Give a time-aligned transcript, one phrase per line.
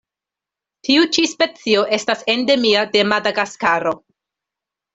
[0.87, 3.95] Tiu ĉi specio estas endemia de Madagaskaro.